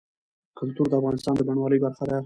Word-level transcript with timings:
کلتور 0.57 0.87
د 0.89 0.93
افغانستان 0.99 1.33
د 1.35 1.41
بڼوالۍ 1.47 1.79
برخه 1.85 2.03
ده. 2.09 2.17